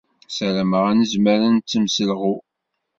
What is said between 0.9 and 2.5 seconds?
ad nezmer ad nettemselɣu.